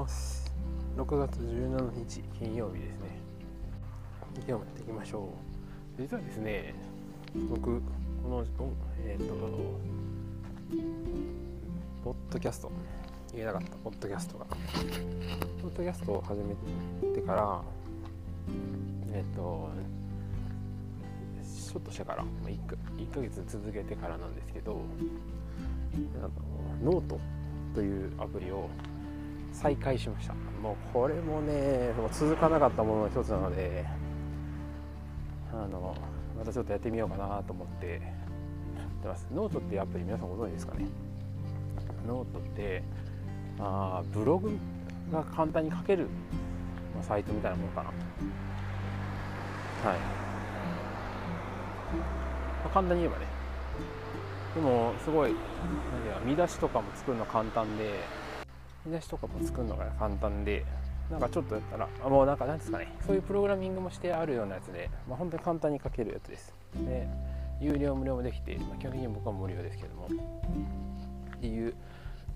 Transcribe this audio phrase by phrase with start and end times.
[0.00, 0.50] ます。
[0.96, 3.20] 6月17日金曜日ですね。
[4.36, 5.28] 今日もやっていきましょ
[5.98, 6.00] う。
[6.00, 6.74] 実はですね
[7.50, 7.82] 僕
[8.22, 8.44] この
[9.06, 9.34] えっ、と
[12.02, 12.72] ポッドキャスト
[13.34, 14.46] 言えなかったポッドキャストが。
[15.62, 16.54] ポッドキャストを始め
[17.14, 17.60] てから
[19.12, 19.68] えっ、と
[21.70, 22.58] ちょっとしてから 1,
[22.96, 24.80] 1ヶ月続けてからなんですけど
[26.82, 27.20] ノート
[27.74, 28.70] というアプリを
[29.52, 30.34] 再開しました。
[30.62, 33.84] もうこれもね続かなかったものの一つなので
[35.52, 35.96] あの
[36.38, 38.00] またちょっとやってみようかなと思ってやっ
[39.02, 39.26] てます。
[39.34, 40.86] ノートっていうアプリ皆さんご存知ですかね。
[42.06, 42.82] ノートって
[43.58, 44.56] あブログ
[45.12, 46.06] が簡単に書ける、
[46.94, 47.88] まあ、サイトみたいなものかな。
[47.88, 47.94] は
[49.96, 50.04] い、ま
[52.66, 53.26] あ、簡単に言えばね。
[54.54, 55.34] でもすごい
[56.24, 58.00] 何見出しとかも作るの簡単で
[58.86, 60.64] 見出しとかも作るのが簡単で
[61.10, 66.54] なんかちょっとやったらあもうなんかなんですかねそういうプログラミングもしてあるようなやつで、まあ、本当に簡単に書けるやつです。
[66.76, 67.08] で
[67.60, 71.74] 有料無料もできて、まあ、基本的に僕は無料ですけどもっていう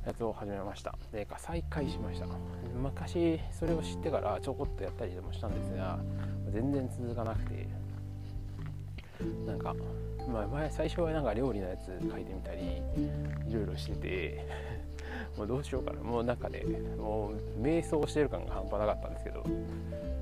[0.04, 0.98] やつを始めました。
[1.12, 2.26] で再開しました。
[2.76, 5.98] 昔それを知ってからちょこっとやったりでもしたんですが
[6.50, 7.66] 全然続かなくて。
[9.46, 9.74] なんか
[10.28, 12.82] まあ、前最初はなんか料理のやつ書いてみたり
[13.48, 14.74] いろいろしてて。
[15.36, 16.00] もうどうしようかな。
[16.00, 16.62] もうなんかね
[16.96, 19.44] もう瞑想してる感が半端なかったんですけど。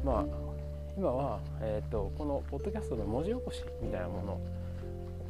[0.05, 0.53] まあ
[0.97, 4.41] 今は、えーと、このポッドキャストの文字起こしみたいなものを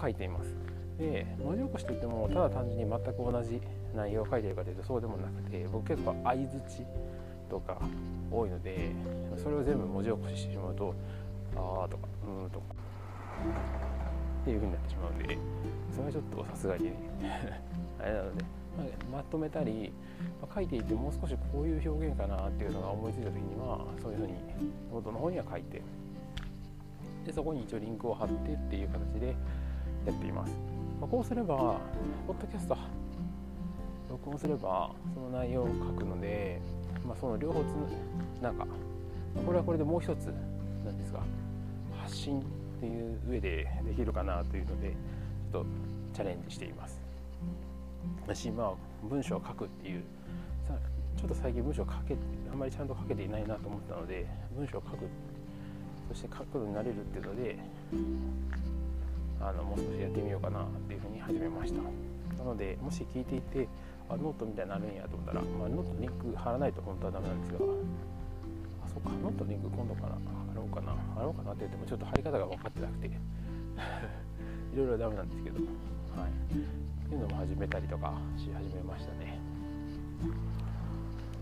[0.00, 0.72] 書いています。
[0.98, 3.60] で文字起こしといってもただ単純に全く同じ
[3.94, 6.84] 内容を書いてるかというとそうでもなくて僕結構相づち
[7.48, 7.78] とか
[8.30, 8.90] 多いので
[9.36, 10.94] それを全部文字起こししてしまうと
[11.56, 12.64] 「あー」とか「うん」とか
[14.42, 15.38] っていう風になってしまうんで
[15.92, 16.92] それはちょっとさすがに
[18.00, 18.44] あれなので、
[19.12, 19.92] ま、とめたり、
[20.40, 24.34] まあ、書いていてもう少しこういう表現かなっていうのが思いついた時にはそういう風に
[24.92, 25.82] ノートの方には書いて
[27.26, 29.36] でそこに一応リンクを貼ってっていう形で
[30.06, 30.52] やっています、
[31.00, 31.56] まあ、こうすれば
[32.26, 32.76] ポッドキャスト
[34.10, 36.60] 録音すればその内容を書くので、
[37.06, 38.66] まあ、その両方つなんか
[39.46, 40.26] これはこれでもう一つ
[40.84, 41.20] なんですが
[42.02, 42.42] 発信っ
[42.80, 44.90] ていう上でできるかなというので
[45.52, 45.66] ちょっと
[46.14, 47.00] チャレンジしています。
[48.24, 48.72] 私まあ
[49.08, 50.02] 文章を書くっていう
[50.66, 50.74] さ
[51.16, 52.16] ちょっと最近文章を書け
[52.50, 54.26] あんまりちゃんと書けていないなと思ったので
[54.56, 55.08] 文章を書く
[56.08, 57.58] そして書くようになれるっていうので
[59.40, 61.80] あのもう少しやってみようかなっていうふうに始めました。
[62.38, 63.68] なのでもし聞いていて
[64.08, 67.58] あノートみたいになるんやと思ったら、まあ、ノートリンク貼らないと本当はダメなんですが
[68.84, 70.94] あそっかノートリンク今度から貼ろうかな。
[71.14, 73.06] 貼ろうかなって言ってもちょっと貼り方が分かってなくて
[74.74, 76.91] いろいろダメなんですけどはい。
[77.12, 79.38] いうのも始めたりとかし始めましたね。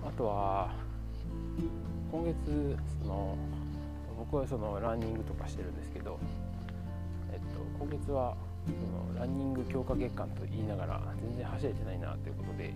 [0.04, 0.72] あとは
[2.10, 3.36] 今月その
[4.18, 6.18] 僕はそのランニングとかしてるんですけど、
[7.32, 8.34] えっと、今月は
[8.66, 12.74] そのランニング強化月間と言いながら全然走れてないなということで、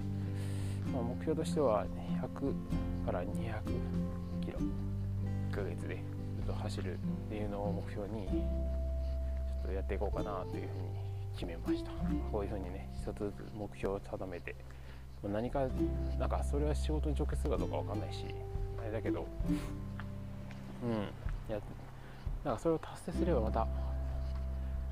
[0.92, 1.84] まあ、目標としては
[2.22, 3.26] 100から200
[4.44, 4.58] キロ
[5.50, 6.02] 1ヶ月で
[6.36, 6.96] ずっと走るっ
[7.28, 8.32] ていうのを目標にちょ
[9.64, 11.03] っとやっていこうかなというふうに
[11.34, 11.90] 決めました。
[12.32, 14.54] こういうふうにね一つずつ目標を定めて
[15.22, 15.66] 何か
[16.18, 18.26] なんかそれは仕事に直結するかどうか分かんないし
[18.80, 19.26] あれだけど
[20.82, 21.58] うんいや
[22.44, 23.66] なんかそれを達成すればまた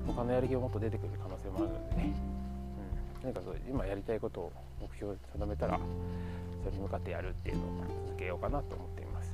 [0.07, 2.13] 他のやる気がもっと出てくる可能性もあるのでね、
[3.15, 4.51] うん、とにかく今やりたいことを
[4.81, 5.79] 目標に定めたら
[6.63, 7.67] それに向かってやるっていうのを
[8.07, 9.31] 続けようかなと思っています。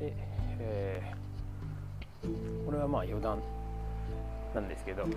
[0.00, 0.14] で、
[0.58, 3.38] えー、これはまあ余談。
[4.54, 5.12] なんですけど今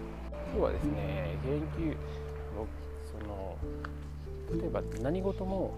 [0.53, 1.96] 日はですね研究
[3.06, 3.57] その
[4.59, 5.73] 例えば何事も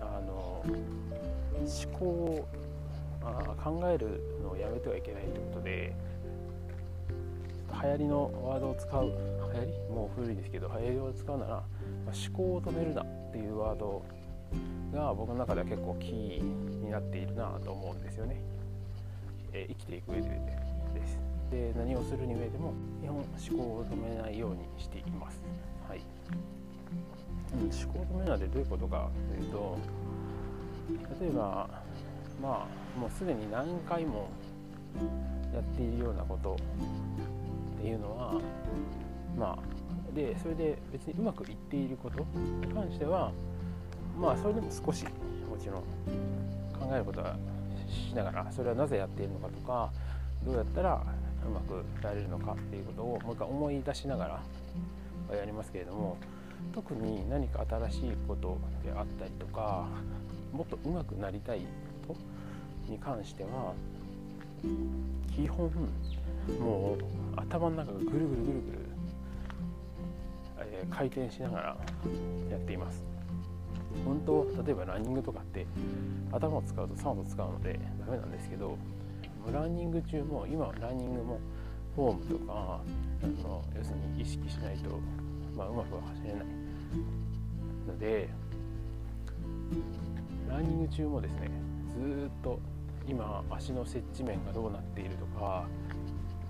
[0.00, 2.48] あの思考を
[3.62, 5.94] 考えるのをやめてはいけないということで
[7.82, 9.72] 流行りのワードを使う流行り？
[9.94, 11.62] もう古いですけど流行りを使うなら、ま、
[12.28, 14.02] 思考を止めるなっていうワード
[14.92, 18.40] が僕の中では結構キーになっているなと思うんですよね、
[19.52, 20.67] え、生きていく上で。
[21.50, 25.40] で何をするに上でも基本思考を止めないようにしています、
[25.88, 26.00] はい、
[27.52, 29.10] 思考を止めるのでどういうことか。
[29.28, 29.78] というと
[31.20, 31.68] 例えば
[32.40, 32.66] ま
[32.96, 34.28] あもうすでに何回も
[35.52, 36.56] やっているようなこと
[37.78, 38.40] っていうのは
[39.36, 43.32] まあでそれで別にうまくいっていることに関しては
[44.18, 45.82] まあそれでも少しもちろん
[46.78, 47.36] 考えることは
[47.88, 49.90] しながらそれはなぜやっているのかとか
[50.44, 51.02] どうやったら
[51.46, 54.42] うまくやれるのかっていうことをもう一回思い出しなが
[55.30, 56.16] らやりますけれども
[56.74, 59.86] 特に何か新しいことであったりとか
[60.52, 61.60] もっと上手くなりたい
[62.06, 62.14] こ
[62.86, 63.74] とに関しては
[65.34, 65.70] 基本
[66.60, 67.04] もう
[67.36, 68.78] 頭の中がぐるぐるぐるぐる、
[70.58, 71.76] えー、回転しながら
[72.50, 73.04] やっています。
[74.04, 75.66] 本当例えばランニングとかって
[76.32, 78.76] 頭を使うと酸素使うのでダメなんですけど
[79.52, 81.40] ランニング中も今ランニングも
[81.94, 82.80] フォームとか
[83.22, 84.90] あの要するに意識しないと、
[85.56, 86.46] まあ、うまくは走れない。
[87.88, 88.28] ので
[90.48, 91.50] ランニング中もですね
[91.98, 92.58] ずっと
[93.08, 95.66] 今足の接地面がどうなっているとか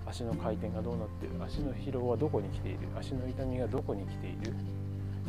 [0.05, 4.53] 足の回転がどうなっている足の疲労はどこに来ている足の痛みがどこに来ている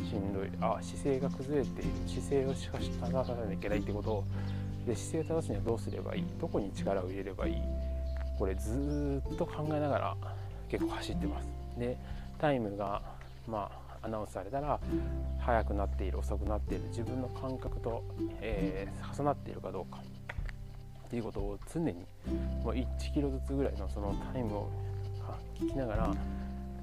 [0.03, 4.23] しんどいあ姿勢が崩れている姿勢をしかし正さなきゃいけないってことを
[4.85, 6.25] で姿勢を正すにはどうすればいい？
[6.39, 7.61] どこに力を入れればいい？
[8.37, 10.17] これずっと考えながら
[10.69, 11.47] 結構走ってます。
[11.77, 11.97] で
[12.39, 13.01] タイムが
[13.47, 14.79] まあアナウンスされたら
[15.39, 18.03] 速くなっている遅くなっている自分の感覚と、
[18.41, 19.99] えー、重なっているかどうか
[21.05, 21.93] っていうことを常に
[22.63, 24.69] もう1キロずつぐらいのそのタイムを
[25.59, 26.15] 聞きながら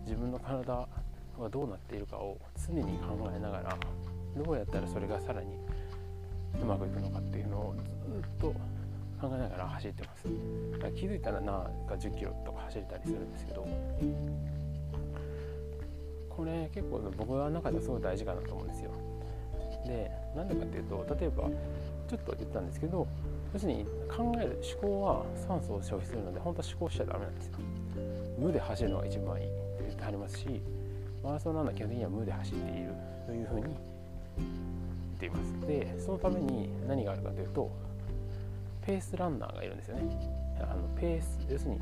[0.05, 3.77] 自分の体がどうなっているかを常に考えながら
[4.37, 5.49] どうやったらそれがさらに
[6.61, 7.75] うまくいくのかっていうのを
[8.13, 8.49] ずっと
[9.21, 10.25] 考えながら走ってます。
[10.95, 13.67] 気づいたらなんか10キロとか走れたりするんですけど
[16.29, 18.91] これ結構僕の中ではすごい大事かなと思うんですよ。
[19.87, 21.45] でなんでかっていうと例えば
[22.09, 23.07] ちょっと言ったんですけど
[23.53, 27.53] 要するに考える思考は酸素を消費するので本当は思考しちゃダメなんですよ。
[28.39, 30.61] 無で走るのが一番いいって言ってありますし
[31.25, 32.93] マラソンランナー基本的には無で走っている
[33.27, 33.67] というふうに
[35.19, 35.53] っています。
[35.67, 37.71] でそのために何があるかというと
[38.87, 40.03] ペースランナーがいるんですよね。
[40.61, 41.81] あのペース要するに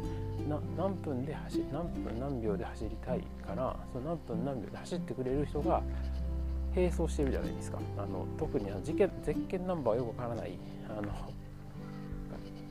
[0.76, 5.82] 何分で走何分何秒で走りたいからその何分何秒で走ってくれる人が
[6.74, 7.78] 並走してるじゃないですか。
[7.98, 11.12] あの特にあのゼッケンナンバーはよくわからないあの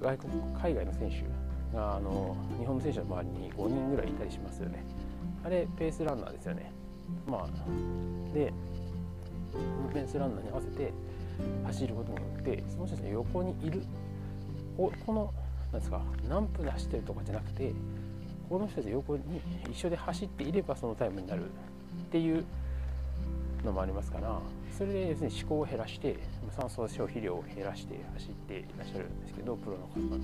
[0.02, 4.84] 外国海外の選手があの日本の選手の周りに5人ぐらいいたりしますよね。
[5.44, 6.72] あれペースランナーですよね。
[7.28, 8.54] まあで
[9.96, 10.92] ペースランナーに合わせて
[11.66, 13.82] 走ることによってその人たちの横にいる。
[14.78, 15.34] この
[15.72, 17.72] なんですか何分で走ってるとかじゃなくて
[18.50, 21.48] この人たち横に一緒で走っていればそのタイムになるっ
[22.12, 22.44] ていう
[23.64, 24.40] のもありますから
[24.78, 26.18] それで要するに思考を減らして
[26.52, 30.18] 酸素消費量を減らして走っていらっしゃるんですけどプロの方。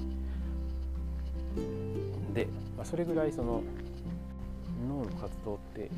[2.33, 2.47] で、
[2.77, 3.61] まあ、それぐらいその
[4.87, 5.89] 脳の活動って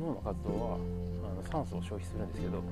[0.00, 2.62] 脳の活動はあの酸素を消費するんですけど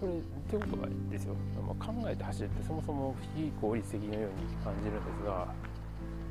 [0.00, 0.16] それっ
[0.50, 1.34] てことがですよ、
[1.66, 5.54] まあ、考えて走るってそもそも非効率的のように感じるんですが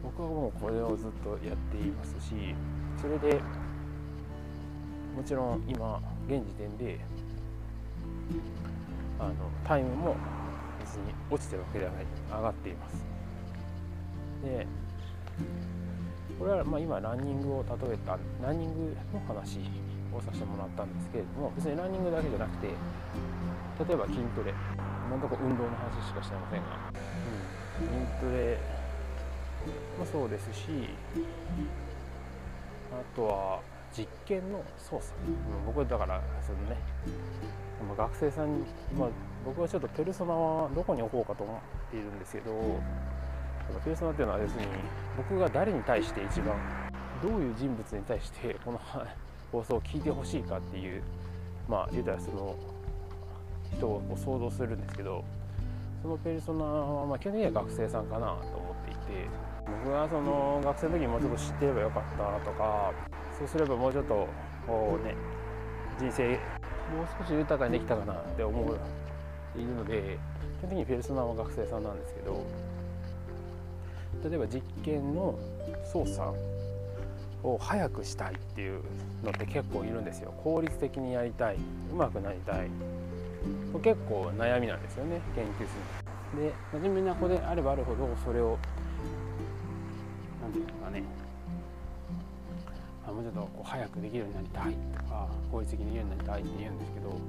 [0.03, 2.55] 僕はもうこれをずっとやっていますし
[2.99, 3.39] それで
[5.15, 6.99] もちろん今現時点で
[9.19, 9.33] あの
[9.65, 10.15] タイムも
[10.79, 12.05] 別に落ちてるわけではない。
[12.31, 13.03] 上がっています。
[14.43, 14.67] で
[16.41, 19.61] これはま今ランニングを例えたランニングの話
[20.09, 22.67] をさせてもらったんですけれども別にランニングだけじゃなくて
[23.85, 24.51] 例えば筋トレ。
[25.05, 26.89] 今のとこ運動の話しかしてませんが、
[27.77, 28.57] うん、筋トレ
[29.99, 30.65] もそうですし
[32.89, 33.59] あとは
[33.93, 36.77] 実験の操作、うん、僕だからそのね
[37.95, 38.65] 学生さんに、
[38.97, 39.09] まあ、
[39.45, 42.81] 僕はちょっとペルソナはどこに置こうかと思っているんですけど
[43.83, 44.67] ペルソナっていうのは要するに
[45.17, 46.55] 僕が誰に対して一番
[47.21, 48.79] どういう人物に対してこの
[49.51, 51.01] 放送を聞いてほしいかっていう
[51.67, 52.55] まあ言うたらその
[53.75, 55.23] 人を想像するんですけど
[56.01, 59.27] そのペルソナはまあ基本的には学生さんかなと思っていて
[59.83, 62.91] 僕がその学生の時にもうちょっと知ってればよかったとか
[63.37, 64.27] そうすればもうちょっと
[64.65, 65.15] こうね
[65.99, 68.79] 人生もう少し豊かにできたかなって思う
[69.55, 70.17] いるので
[70.59, 72.43] 基本的にペルソナは学生さんなんですけど
[74.23, 75.37] 例えば実験の
[75.91, 76.33] 操作
[77.43, 78.81] を早くしたいっていう
[79.23, 80.33] のって結構いるんですよ。
[80.43, 81.55] 効率的にやりたい
[81.91, 82.69] うまくなりたい。
[83.81, 85.61] 結構悩みなんですよね研究す
[86.35, 88.57] るで真面目な子であればあるほどそれを
[90.41, 91.03] 何て言うのかね。
[93.07, 97.19] あもうちょっとこう早くできるようになりたいとか効率的にできるようになりたいって言うんですけど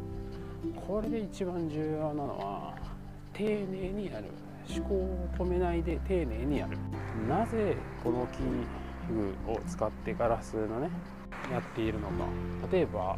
[0.87, 2.75] これで一番重要なのは
[3.33, 4.27] 丁寧にやる。
[4.69, 6.79] 思考を止めないで丁寧にやる。
[7.29, 8.39] なぜこの器
[9.47, 10.91] 具を使ってガラスのね
[11.51, 12.25] やっているのか。
[12.71, 13.17] 例えば、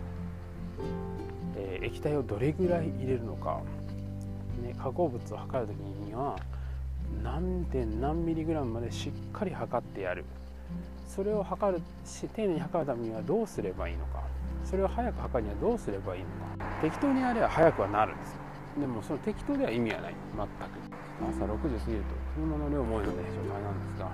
[1.56, 3.60] えー、液体をどれぐらい入れるのか、
[4.62, 5.76] ね、化合物を測る時
[6.08, 6.36] には
[7.22, 10.24] 何点何ミリグラムまでしっかり測ってやる。
[11.06, 14.22] それを測るし丁寧に測るためにはどうすればいいのか。
[14.64, 16.26] それを早く測るにはどうすればいいの
[16.58, 16.64] か。
[16.80, 18.38] 適当にやれば早くはなるんですよ。
[18.78, 20.14] でもその適当では意味はない。
[20.37, 21.38] 全く。
[21.38, 24.11] 朝6時過ぎると車の量も多いのでちょっとあれなんですが。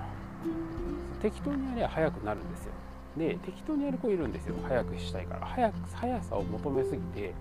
[1.21, 2.73] 適当にやれば早くなるんですよ。
[3.17, 4.55] で適当にやる子いるんですよ。
[4.63, 5.45] 早くしたいから。
[5.45, 7.33] 早く速さを求めすぎて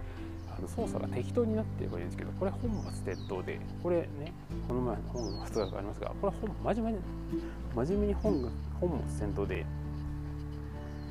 [0.57, 4.33] あの操作が適当になってればいいんですけどこれ本末転倒でこれね
[4.69, 6.33] この前の本の発学ありますがこれ
[6.65, 7.05] 本真面目に
[7.75, 8.49] 真面目に本が
[8.81, 9.65] 本末転倒で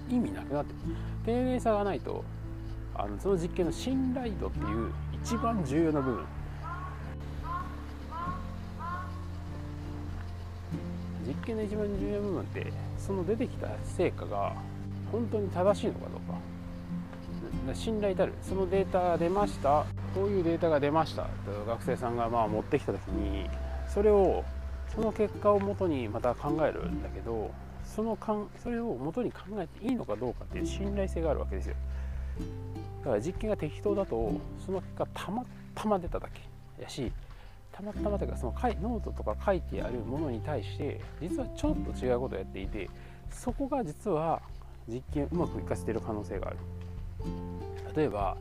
[0.10, 0.74] 意味なくなって
[1.26, 2.24] 丁寧さがないと
[2.96, 4.92] あのその実験の信頼度っていう
[5.24, 6.26] 一番重要な部分。
[11.28, 14.54] 実験の一番重要な部分ってその出てきた成果が
[15.12, 17.76] 本当に正しいのかどうか。
[17.76, 18.34] 信頼たる。
[18.42, 19.86] そのデータが出ました。
[20.14, 23.50] こういうデータが出ましたと学生さんがまあ持ってきた時に
[23.88, 24.44] それを
[24.94, 27.52] その結果をもとにまた考えるんだけど
[27.84, 31.76] そのかんそれを元に考えていいのかどうかっていう信頼性があるわけですよ。
[33.00, 34.34] だから実験が適当だと
[34.66, 36.42] その結果たまたま出ただけ。
[36.82, 37.12] やし
[37.72, 42.90] たまたまというかそのノートとか書いてあるものに対して実はちょっと違うことをやっていて
[43.30, 44.42] そこが実は
[44.88, 46.58] 実験うまくいかせている可能性がある。
[47.96, 48.38] 例えば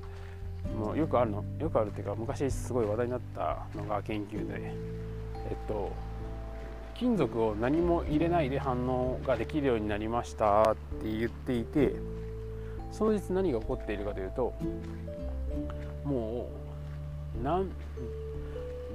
[0.76, 5.92] もうよくあるのよくあるっていうか昔すごい話題になったのが研究でえっと
[6.94, 11.94] 金属を何も入れないで反応ができるようになりましたって言っていて
[12.92, 14.54] その実何が起こっているかというと
[16.04, 16.48] も
[17.40, 17.70] う何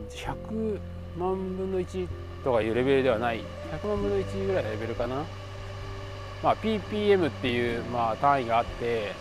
[0.09, 0.79] 100
[1.17, 2.07] 万分の1
[2.43, 5.23] とかいうレベルではない100万分の1ぐらいのレベルかな、
[6.43, 9.13] まあ、ppm っていう、まあ、単位があって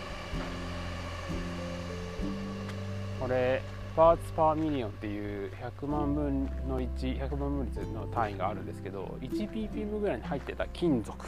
[3.19, 3.61] これ
[3.95, 11.27] parts per million っていう100万分の1100万分率の単位があるんですけど 1ppm ぐらいに入ってた金属。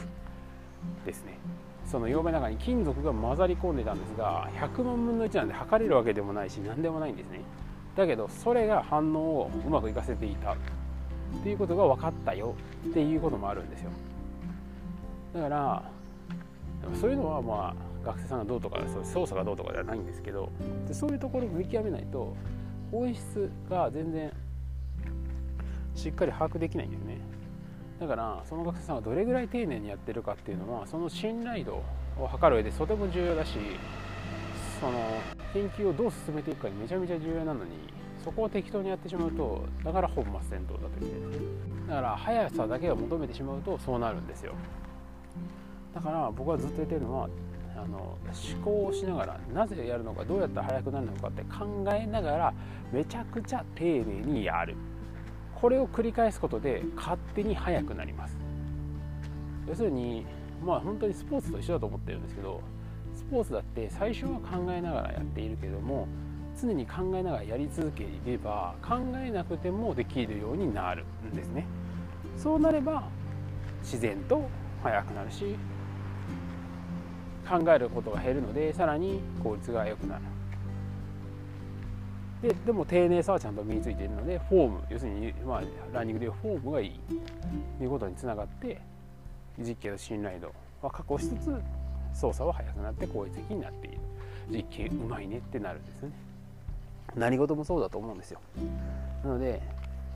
[1.06, 1.38] ですね。
[1.86, 7.42] その溶媒の中に金属が混ざり込んでたんですが100万分の1なんで測れるわけでもないし何でもないんですね。
[7.96, 10.54] だけどそれが反応をうまくいかせていた。
[10.54, 10.56] っ
[11.44, 12.56] ていうことが分かったよ。
[12.88, 13.90] っていうこともあるんですよ。
[15.34, 15.84] だから
[16.94, 20.50] そういうのはまあ学生さんがどうとかそう操作がどうとかではないんですけど
[20.88, 22.36] でそういうところを見極めないと
[22.92, 24.32] 本質が全然
[25.96, 27.18] しっかり把握できないんですね。
[28.00, 31.84] だからその学生さんがどれぐらい丁寧にやってるかっていうのはその信頼度
[32.20, 33.58] を測る上でとても重要だし
[34.80, 35.22] その
[35.54, 37.72] 研究をどう進めていくかにめちゃめちゃ重要なのに
[38.24, 41.66] そこを適当にやってしまうとだから本末転倒だと言って。
[41.88, 44.54] だから速さだけを求めてしまうとそうなるんですよ。
[45.94, 47.30] だから僕はずっと言ってるのは
[47.78, 48.18] あの思
[48.64, 52.54] 考をしながらなぜやるのかどうやったら速くなるのかって考えながら
[52.92, 54.76] めちゃくちゃ丁寧にやる。
[55.56, 58.38] これを繰り返すことで勝手に速くなります。
[59.68, 60.26] 要するに
[60.64, 62.62] まあ本当にスポーツと一緒だと思ってるんですけど
[63.16, 66.08] スポーツだって最初は考えながらやっているけども
[66.62, 71.66] 常に考えながらやり続ければ考えなくてもできるようになるんですね。
[72.38, 73.08] そうなれば
[73.82, 74.48] 自然と
[74.84, 75.56] 速くなるし
[77.48, 80.22] 考えることが減るのでさらに効率が良くなる。
[82.48, 85.62] ででも丁寧さはちゃんと身についているのでフォーム要するに、まあ、
[85.92, 87.00] ランニングでいうフォームがいい
[87.80, 88.80] ということにつながって
[89.58, 91.62] 実験の信頼度は確保しつつ
[92.14, 93.98] 操作は速くなって効率的になっている。
[94.50, 96.12] 実験うまいねってなるんですね。
[97.16, 98.40] 何事もそうだと思うんですよ。
[99.24, 99.62] なので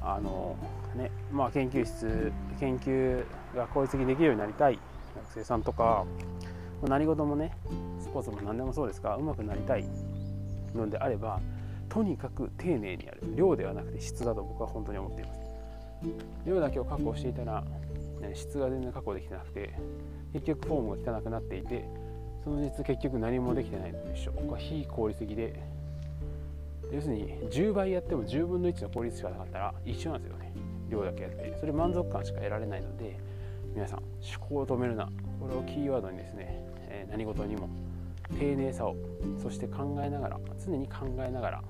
[0.02, 0.56] あの
[0.96, 3.24] ねまあ研究室研究
[3.56, 4.78] が効率的にできるようになりたい。
[5.16, 6.06] 学生さんとか
[6.84, 7.52] 何事もね
[8.00, 9.84] スポーツも何でもそうですがうまくなりたい
[10.76, 11.40] のであれば
[11.90, 13.22] とにかく丁寧にやる。
[13.36, 15.40] 量ではなくて質だと僕は本当に思っています。
[16.46, 17.64] 量だけを確保していたら、
[18.34, 19.74] 質が全然確保できてなくて
[20.34, 21.86] 結局フォームが汚くなっていて
[22.44, 23.94] その実結局何もできてない。
[23.94, 25.62] のと一緒ここは非効率的で
[26.92, 30.54] 要するに10倍やっても10分の1の効率しかなかったら一緒なんですよね。
[30.90, 31.56] 量だけやって。
[31.60, 33.20] それ満足感しか得られないので
[33.74, 35.10] 皆さん思考を止めるな。
[35.40, 37.70] これをキーワードにですね、え何事にも
[38.38, 38.96] 丁寧さを
[39.42, 41.64] そして考えながら常に考えながら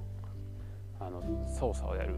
[0.99, 2.15] あの操作をやる、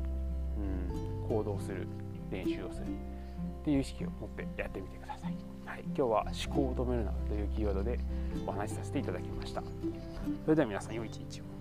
[0.57, 1.88] うん、行動する
[2.31, 5.35] 練習をするっていう意識を持ってやってみてください。
[5.65, 8.00] はい、今日は思考を止めるなというキーワードで
[8.45, 9.61] お話しさせていただきました。
[10.43, 11.61] それでは皆さん良い一日を。